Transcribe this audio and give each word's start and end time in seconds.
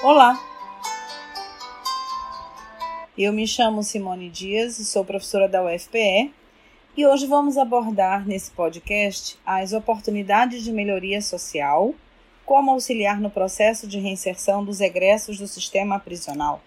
Olá! 0.00 0.40
Eu 3.18 3.32
me 3.32 3.48
chamo 3.48 3.82
Simone 3.82 4.30
Dias 4.30 4.78
e 4.78 4.84
sou 4.84 5.04
professora 5.04 5.48
da 5.48 5.64
UFPE 5.64 6.32
e 6.96 7.04
hoje 7.04 7.26
vamos 7.26 7.58
abordar 7.58 8.24
nesse 8.24 8.52
podcast 8.52 9.36
as 9.44 9.72
oportunidades 9.72 10.62
de 10.62 10.70
melhoria 10.70 11.20
social, 11.20 11.92
como 12.46 12.70
auxiliar 12.70 13.20
no 13.20 13.28
processo 13.28 13.88
de 13.88 13.98
reinserção 13.98 14.64
dos 14.64 14.80
egressos 14.80 15.36
do 15.36 15.48
sistema 15.48 15.98
prisional. 15.98 16.62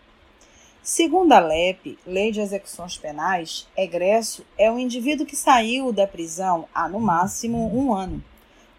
Segundo 0.84 1.32
a 1.32 1.40
LEP, 1.40 1.98
Lei 2.06 2.34
de 2.34 2.42
Execuções 2.42 2.98
Penais, 2.98 3.66
egresso 3.78 4.46
é 4.58 4.70
o 4.70 4.78
indivíduo 4.78 5.26
que 5.26 5.38
saiu 5.38 5.94
da 5.94 6.06
prisão 6.06 6.68
há 6.76 6.90
no 6.90 7.00
máximo 7.00 7.74
um 7.74 7.94
ano, 7.94 8.22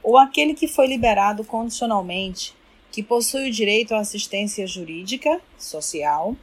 ou 0.02 0.18
aquele 0.18 0.52
que 0.52 0.68
foi 0.68 0.86
liberado 0.86 1.42
condicionalmente 1.42 2.54
que 2.92 3.02
possui 3.02 3.48
o 3.48 3.52
direito 3.52 3.94
à 3.94 4.00
assistência 4.00 4.66
jurídica, 4.66 5.40
social, 5.58 6.36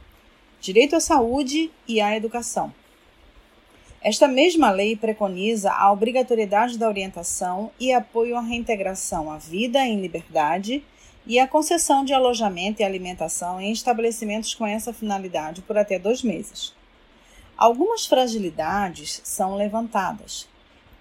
direito 0.60 0.96
à 0.96 1.00
saúde 1.00 1.72
e 1.88 2.02
à 2.02 2.18
educação. 2.18 2.74
Esta 4.02 4.28
mesma 4.28 4.72
lei 4.72 4.96
preconiza 4.96 5.72
a 5.72 5.92
obrigatoriedade 5.92 6.78
da 6.78 6.88
orientação 6.88 7.70
e 7.80 7.94
apoio 7.94 8.36
à 8.36 8.42
reintegração 8.42 9.32
à 9.32 9.38
vida 9.38 9.80
em 9.86 10.02
liberdade 10.02 10.84
e 11.28 11.38
a 11.38 11.48
concessão 11.48 12.04
de 12.04 12.14
alojamento 12.14 12.82
e 12.82 12.86
alimentação 12.86 13.62
em 13.62 13.72
estabelecimentos 13.72 14.56
com 14.56 14.66
essa 14.66 14.92
finalidade 14.92 15.62
por 15.62 15.78
até 15.78 16.00
dois 16.00 16.24
meses. 16.24 16.74
Algumas 17.56 18.08
fragilidades 18.08 19.22
são 19.24 19.56
levantadas, 19.56 20.48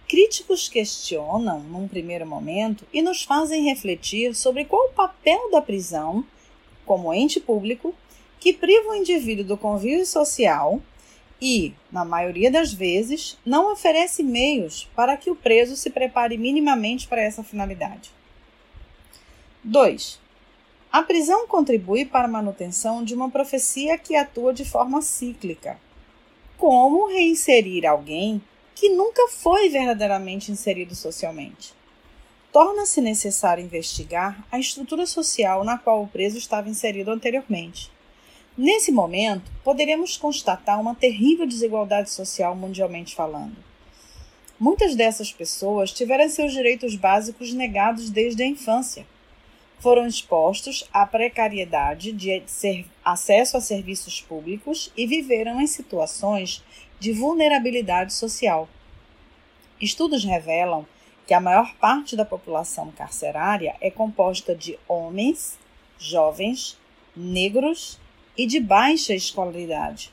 Críticos 0.09 0.71
questionam, 0.71 1.61
num 1.61 1.87
primeiro 1.87 2.27
momento, 2.27 2.87
e 2.91 3.03
nos 3.03 3.23
fazem 3.23 3.65
refletir 3.65 4.35
sobre 4.35 4.65
qual 4.65 4.87
o 4.87 4.93
papel 4.93 5.51
da 5.51 5.61
prisão, 5.61 6.25
como 6.87 7.13
ente 7.13 7.39
público, 7.39 7.95
que 8.41 8.55
priva 8.55 8.89
o 8.89 8.95
indivíduo 8.95 9.45
do 9.45 9.59
convívio 9.59 10.07
social 10.07 10.81
e, 11.39 11.75
na 11.93 12.07
maioria 12.07 12.51
das 12.51 12.73
vezes, 12.73 13.37
não 13.45 13.71
oferece 13.71 14.23
meios 14.23 14.89
para 14.97 15.15
que 15.15 15.31
o 15.31 15.37
preso 15.37 15.77
se 15.77 15.91
prepare 15.91 16.39
minimamente 16.39 17.07
para 17.07 17.21
essa 17.21 17.45
finalidade. 17.45 18.11
2. 19.63 20.19
A 20.91 21.03
prisão 21.03 21.47
contribui 21.47 22.07
para 22.07 22.25
a 22.25 22.31
manutenção 22.31 23.05
de 23.05 23.15
uma 23.15 23.31
profecia 23.31 23.99
que 23.99 24.17
atua 24.17 24.55
de 24.55 24.65
forma 24.65 25.03
cíclica. 25.03 25.79
Como 26.57 27.09
reinserir 27.09 27.85
alguém 27.85 28.41
que 28.79 28.89
nunca 28.89 29.27
foi 29.27 29.69
verdadeiramente 29.69 30.53
inserido 30.53 30.95
socialmente. 30.95 31.75
Torna-se 32.53 33.01
necessário 33.01 33.65
investigar 33.65 34.47
a 34.53 34.59
estrutura 34.61 35.05
social 35.05 35.65
na 35.65 35.77
qual 35.77 36.01
o 36.01 36.07
preso 36.07 36.39
estava 36.39 36.69
inserido 36.69 37.11
anteriormente. 37.11 37.91
Nesse 38.57 38.93
momento, 38.93 39.51
poderemos 39.65 40.17
constatar 40.17 40.81
uma 40.81 40.95
terrível 40.95 41.45
desigualdade 41.45 42.09
social 42.11 42.55
mundialmente 42.55 43.17
falando. 43.17 43.57
Muitas 44.61 44.95
dessas 44.95 45.33
pessoas 45.33 45.93
tiveram 45.93 46.29
seus 46.29 46.53
direitos 46.53 46.95
básicos 46.95 47.53
negados 47.53 48.11
desde 48.11 48.45
a 48.45 48.47
infância. 48.47 49.05
Foram 49.81 50.07
expostos 50.07 50.89
à 50.93 51.05
precariedade 51.05 52.13
de 52.13 52.45
acesso 53.05 53.57
a 53.57 53.61
serviços 53.61 54.21
públicos 54.21 54.93
e 54.97 55.05
viveram 55.05 55.61
em 55.61 55.67
situações 55.67 56.63
de 56.99 57.13
vulnerabilidade 57.13 58.13
social. 58.13 58.69
Estudos 59.81 60.25
revelam 60.25 60.87
que 61.27 61.35
a 61.35 61.41
maior 61.41 61.75
parte 61.75 62.17
da 62.17 62.25
população 62.25 62.91
carcerária 62.91 63.77
é 63.81 63.91
composta 63.91 64.55
de 64.55 64.79
homens, 64.89 65.59
jovens, 65.99 66.79
negros 67.15 67.99
e 68.37 68.47
de 68.47 68.59
baixa 68.59 69.15
escolaridade. 69.15 70.11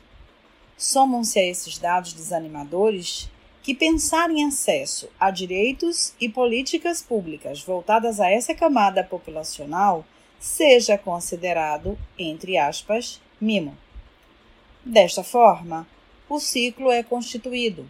Somam-se 0.77 1.39
a 1.39 1.43
esses 1.43 1.77
dados 1.77 2.13
desanimadores 2.13 3.29
que 3.63 3.73
pensar 3.73 4.29
em 4.29 4.45
acesso 4.45 5.09
a 5.19 5.31
direitos 5.31 6.13
e 6.19 6.29
políticas 6.29 7.01
públicas 7.01 7.61
voltadas 7.61 8.19
a 8.19 8.29
essa 8.29 8.53
camada 8.53 9.03
populacional 9.03 10.05
seja 10.39 10.97
considerado, 10.97 11.97
entre 12.19 12.57
aspas, 12.57 13.19
mimo. 13.41 13.75
Desta 14.83 15.23
forma, 15.23 15.87
o 16.27 16.39
ciclo 16.39 16.91
é 16.91 17.03
constituído. 17.03 17.87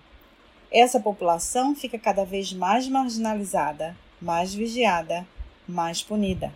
Essa 0.71 0.99
população 0.99 1.73
fica 1.73 1.97
cada 1.97 2.25
vez 2.25 2.51
mais 2.51 2.87
marginalizada, 2.87 3.95
mais 4.21 4.53
vigiada, 4.53 5.25
mais 5.67 6.03
punida. 6.03 6.53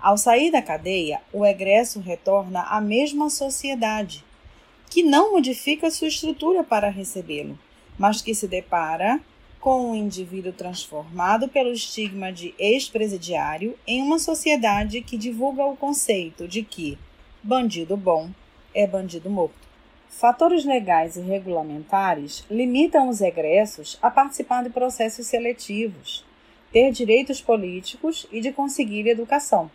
Ao 0.00 0.16
sair 0.16 0.52
da 0.52 0.62
cadeia, 0.62 1.20
o 1.32 1.44
egresso 1.44 1.98
retorna 1.98 2.62
à 2.62 2.80
mesma 2.80 3.28
sociedade, 3.28 4.24
que 4.88 5.02
não 5.02 5.32
modifica 5.32 5.90
sua 5.90 6.06
estrutura 6.06 6.62
para 6.62 6.88
recebê-lo, 6.88 7.58
mas 7.98 8.22
que 8.22 8.34
se 8.34 8.46
depara 8.46 9.20
com 9.60 9.90
um 9.90 9.94
indivíduo 9.96 10.52
transformado 10.52 11.48
pelo 11.48 11.72
estigma 11.72 12.32
de 12.32 12.54
ex-presidiário 12.56 13.76
em 13.84 14.00
uma 14.00 14.20
sociedade 14.20 15.02
que 15.02 15.18
divulga 15.18 15.64
o 15.64 15.76
conceito 15.76 16.46
de 16.46 16.62
que 16.62 16.96
bandido 17.42 17.96
bom 17.96 18.30
é 18.72 18.86
bandido 18.86 19.28
morto. 19.28 19.67
Fatores 20.08 20.64
legais 20.64 21.16
e 21.16 21.20
regulamentares 21.20 22.44
limitam 22.50 23.08
os 23.08 23.20
egressos 23.20 23.98
a 24.02 24.10
participar 24.10 24.64
de 24.64 24.70
processos 24.70 25.26
seletivos, 25.26 26.24
ter 26.72 26.90
direitos 26.90 27.40
políticos 27.40 28.26
e 28.32 28.40
de 28.40 28.50
conseguir 28.50 29.06
educação. 29.06 29.70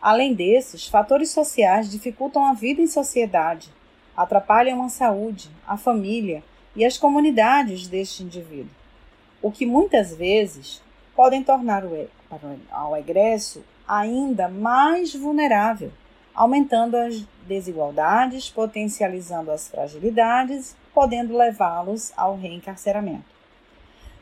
Além 0.00 0.34
desses, 0.34 0.88
fatores 0.88 1.30
sociais 1.30 1.90
dificultam 1.90 2.44
a 2.44 2.52
vida 2.52 2.82
em 2.82 2.86
sociedade, 2.86 3.70
atrapalham 4.16 4.84
a 4.84 4.88
saúde, 4.90 5.48
a 5.66 5.78
família 5.78 6.42
e 6.76 6.84
as 6.84 6.98
comunidades 6.98 7.86
deste 7.86 8.24
indivíduo, 8.24 8.74
o 9.40 9.50
que 9.50 9.64
muitas 9.64 10.14
vezes 10.14 10.82
podem 11.14 11.42
tornar 11.42 11.84
o 11.84 12.96
egresso 12.96 13.64
ainda 13.88 14.48
mais 14.48 15.14
vulnerável 15.14 15.92
aumentando 16.34 16.96
as 16.96 17.24
desigualdades, 17.46 18.48
potencializando 18.48 19.50
as 19.50 19.68
fragilidades, 19.68 20.76
podendo 20.94 21.36
levá-los 21.36 22.12
ao 22.16 22.36
reencarceramento. 22.36 23.32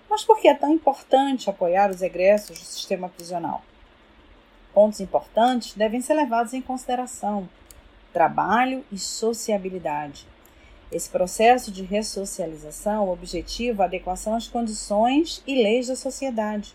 Mas 0.09 0.25
por 0.25 0.41
que 0.41 0.49
é 0.49 0.55
tão 0.55 0.73
importante 0.73 1.49
apoiar 1.49 1.91
os 1.91 2.03
egressos 2.03 2.59
do 2.59 2.65
sistema 2.65 3.09
prisional? 3.09 3.63
Pontos 4.75 5.01
importantes 5.01 5.75
devem 5.75 6.01
ser 6.01 6.15
levados 6.15 6.53
em 6.53 6.61
consideração: 6.61 7.49
trabalho 8.13 8.85
e 8.91 8.99
sociabilidade. 8.99 10.27
Esse 10.91 11.09
processo 11.09 11.71
de 11.71 11.85
ressocialização 11.85 13.09
objetiva 13.09 13.85
a 13.85 13.87
adequação 13.87 14.35
às 14.35 14.49
condições 14.49 15.41
e 15.47 15.63
leis 15.63 15.87
da 15.87 15.95
sociedade 15.95 16.75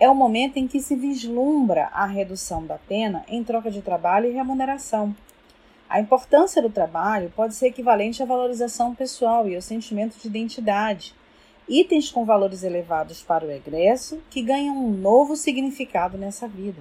é 0.00 0.08
o 0.08 0.14
momento 0.14 0.56
em 0.56 0.66
que 0.66 0.80
se 0.80 0.96
vislumbra 0.96 1.90
a 1.92 2.06
redução 2.06 2.64
da 2.64 2.78
pena 2.78 3.22
em 3.28 3.44
troca 3.44 3.70
de 3.70 3.82
trabalho 3.82 4.26
e 4.26 4.32
remuneração. 4.32 5.14
A 5.90 6.00
importância 6.00 6.62
do 6.62 6.70
trabalho 6.70 7.30
pode 7.36 7.54
ser 7.54 7.66
equivalente 7.66 8.22
à 8.22 8.26
valorização 8.26 8.94
pessoal 8.94 9.46
e 9.46 9.54
ao 9.54 9.60
sentimento 9.60 10.18
de 10.18 10.26
identidade, 10.26 11.14
itens 11.68 12.10
com 12.10 12.24
valores 12.24 12.62
elevados 12.62 13.22
para 13.22 13.44
o 13.44 13.50
egresso 13.50 14.18
que 14.30 14.40
ganham 14.40 14.74
um 14.74 14.90
novo 14.90 15.36
significado 15.36 16.16
nessa 16.16 16.48
vida. 16.48 16.80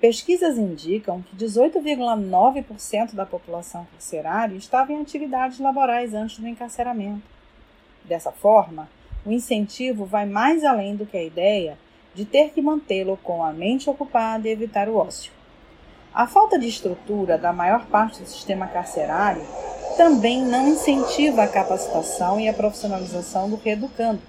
Pesquisas 0.00 0.56
indicam 0.56 1.20
que 1.20 1.36
18,9% 1.36 3.14
da 3.14 3.26
população 3.26 3.86
carcerária 3.92 4.56
estava 4.56 4.94
em 4.94 5.02
atividades 5.02 5.58
laborais 5.58 6.14
antes 6.14 6.38
do 6.38 6.48
encarceramento. 6.48 7.20
Dessa 8.02 8.32
forma, 8.32 8.88
o 9.26 9.30
incentivo 9.30 10.06
vai 10.06 10.24
mais 10.24 10.64
além 10.64 10.96
do 10.96 11.04
que 11.04 11.18
a 11.18 11.22
ideia 11.22 11.76
de 12.14 12.24
ter 12.24 12.50
que 12.50 12.60
mantê-lo 12.60 13.16
com 13.22 13.44
a 13.44 13.52
mente 13.52 13.88
ocupada 13.88 14.48
e 14.48 14.52
evitar 14.52 14.88
o 14.88 14.96
ócio. 14.96 15.32
A 16.12 16.26
falta 16.26 16.58
de 16.58 16.66
estrutura 16.66 17.38
da 17.38 17.52
maior 17.52 17.86
parte 17.86 18.20
do 18.20 18.26
sistema 18.26 18.66
carcerário 18.66 19.46
também 19.96 20.42
não 20.42 20.68
incentiva 20.68 21.44
a 21.44 21.48
capacitação 21.48 22.40
e 22.40 22.48
a 22.48 22.52
profissionalização 22.52 23.48
do 23.48 23.56
reeducando. 23.56 24.20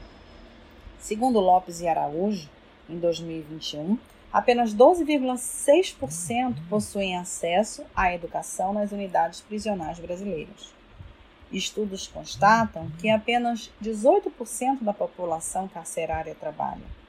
Segundo 1.00 1.40
Lopes 1.40 1.82
e 1.82 1.88
Araújo, 1.88 2.48
em 2.88 3.00
2021, 3.00 3.98
apenas 4.32 4.76
12,6% 4.76 6.56
possuem 6.70 7.18
acesso 7.18 7.84
à 7.96 8.14
educação 8.14 8.74
nas 8.74 8.92
unidades 8.92 9.42
prisionais 9.42 9.98
brasileiras. 9.98 10.72
Estudos 11.52 12.08
constatam 12.08 12.92
que 13.00 13.10
apenas 13.10 13.72
18% 13.84 14.84
da 14.84 14.94
população 14.94 15.68
carcerária 15.68 16.36
trabalha 16.36 17.01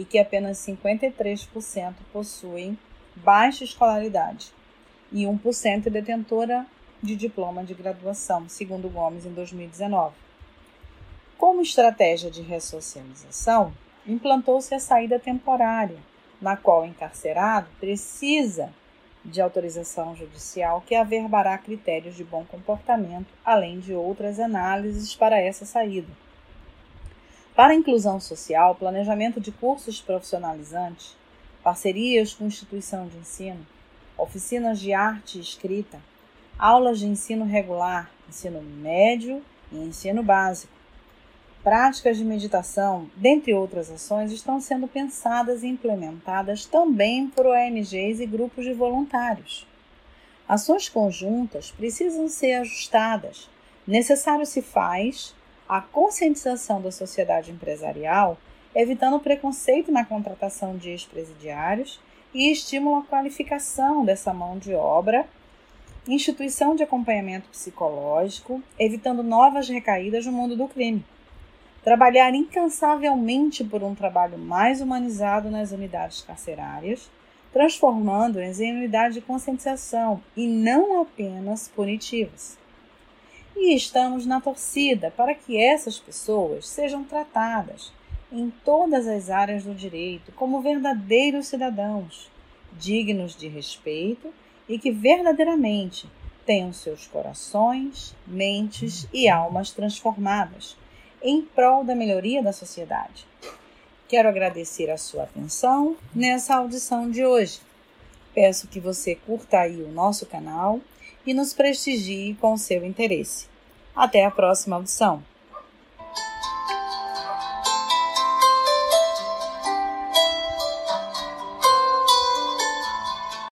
e 0.00 0.04
que 0.06 0.18
apenas 0.18 0.56
53% 0.56 1.94
possuem 2.10 2.78
baixa 3.14 3.64
escolaridade 3.64 4.50
e 5.12 5.24
1% 5.24 5.88
é 5.88 5.90
detentora 5.90 6.66
de 7.02 7.14
diploma 7.14 7.62
de 7.62 7.74
graduação, 7.74 8.48
segundo 8.48 8.88
Gomes 8.88 9.26
em 9.26 9.32
2019. 9.34 10.14
Como 11.36 11.60
estratégia 11.60 12.30
de 12.30 12.40
ressocialização, 12.40 13.74
implantou-se 14.06 14.74
a 14.74 14.80
saída 14.80 15.18
temporária, 15.18 15.98
na 16.40 16.56
qual 16.56 16.80
o 16.80 16.86
encarcerado 16.86 17.68
precisa 17.78 18.72
de 19.22 19.42
autorização 19.42 20.16
judicial 20.16 20.82
que 20.86 20.94
averbará 20.94 21.58
critérios 21.58 22.16
de 22.16 22.24
bom 22.24 22.42
comportamento, 22.46 23.28
além 23.44 23.78
de 23.80 23.92
outras 23.92 24.40
análises 24.40 25.14
para 25.14 25.38
essa 25.38 25.66
saída. 25.66 26.08
Para 27.60 27.74
a 27.74 27.76
inclusão 27.76 28.18
social, 28.18 28.74
planejamento 28.74 29.38
de 29.38 29.52
cursos 29.52 30.00
profissionalizantes, 30.00 31.14
parcerias 31.62 32.32
com 32.32 32.46
instituição 32.46 33.06
de 33.06 33.18
ensino, 33.18 33.66
oficinas 34.16 34.80
de 34.80 34.94
arte 34.94 35.36
e 35.36 35.42
escrita, 35.42 36.00
aulas 36.58 36.98
de 36.98 37.06
ensino 37.06 37.44
regular, 37.44 38.10
ensino 38.26 38.62
médio 38.62 39.42
e 39.70 39.76
ensino 39.76 40.22
básico, 40.22 40.72
práticas 41.62 42.16
de 42.16 42.24
meditação, 42.24 43.10
dentre 43.14 43.52
outras 43.52 43.90
ações, 43.90 44.32
estão 44.32 44.58
sendo 44.58 44.88
pensadas 44.88 45.62
e 45.62 45.66
implementadas 45.66 46.64
também 46.64 47.28
por 47.28 47.44
ONGs 47.44 48.20
e 48.20 48.26
grupos 48.26 48.64
de 48.64 48.72
voluntários. 48.72 49.66
Ações 50.48 50.88
conjuntas 50.88 51.70
precisam 51.70 52.26
ser 52.26 52.54
ajustadas. 52.54 53.50
Necessário 53.86 54.46
se 54.46 54.62
faz 54.62 55.34
a 55.70 55.80
conscientização 55.80 56.82
da 56.82 56.90
sociedade 56.90 57.52
empresarial, 57.52 58.36
evitando 58.74 59.14
o 59.14 59.20
preconceito 59.20 59.92
na 59.92 60.04
contratação 60.04 60.76
de 60.76 60.90
ex-presidiários 60.90 62.00
e 62.34 62.50
estímulo 62.50 62.96
à 62.96 63.02
qualificação 63.04 64.04
dessa 64.04 64.34
mão 64.34 64.58
de 64.58 64.74
obra, 64.74 65.28
instituição 66.08 66.74
de 66.74 66.82
acompanhamento 66.82 67.48
psicológico, 67.50 68.60
evitando 68.76 69.22
novas 69.22 69.68
recaídas 69.68 70.26
no 70.26 70.32
mundo 70.32 70.56
do 70.56 70.66
crime. 70.66 71.04
Trabalhar 71.84 72.34
incansavelmente 72.34 73.62
por 73.62 73.84
um 73.84 73.94
trabalho 73.94 74.36
mais 74.36 74.80
humanizado 74.80 75.52
nas 75.52 75.70
unidades 75.70 76.22
carcerárias, 76.22 77.08
transformando-as 77.52 78.58
em 78.58 78.72
unidades 78.72 79.14
de 79.14 79.20
conscientização 79.20 80.20
e 80.36 80.48
não 80.48 81.00
apenas 81.00 81.68
punitivas. 81.68 82.59
E 83.56 83.74
estamos 83.74 84.26
na 84.26 84.40
torcida 84.40 85.12
para 85.16 85.34
que 85.34 85.60
essas 85.60 85.98
pessoas 85.98 86.68
sejam 86.68 87.04
tratadas 87.04 87.92
em 88.32 88.50
todas 88.64 89.06
as 89.06 89.28
áreas 89.28 89.64
do 89.64 89.74
direito 89.74 90.32
como 90.32 90.62
verdadeiros 90.62 91.46
cidadãos, 91.46 92.30
dignos 92.72 93.36
de 93.36 93.48
respeito 93.48 94.32
e 94.68 94.78
que 94.78 94.90
verdadeiramente 94.90 96.08
tenham 96.46 96.72
seus 96.72 97.06
corações, 97.06 98.14
mentes 98.26 99.06
e 99.12 99.28
almas 99.28 99.72
transformadas 99.72 100.76
em 101.22 101.42
prol 101.42 101.84
da 101.84 101.94
melhoria 101.94 102.42
da 102.42 102.52
sociedade. 102.52 103.26
Quero 104.08 104.28
agradecer 104.28 104.90
a 104.90 104.96
sua 104.96 105.24
atenção 105.24 105.96
nessa 106.14 106.56
audição 106.56 107.10
de 107.10 107.24
hoje. 107.24 107.60
Peço 108.34 108.68
que 108.68 108.80
você 108.80 109.14
curta 109.14 109.60
aí 109.60 109.82
o 109.82 109.92
nosso 109.92 110.24
canal 110.26 110.80
e 111.26 111.34
nos 111.34 111.52
prestigie 111.52 112.34
com 112.40 112.54
o 112.54 112.58
seu 112.58 112.84
interesse. 112.84 113.46
Até 113.94 114.24
a 114.24 114.30
próxima 114.30 114.76
audição. 114.76 115.22